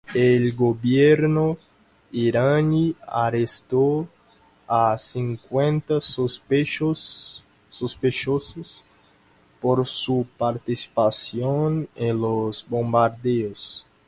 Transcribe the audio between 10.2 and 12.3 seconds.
participación en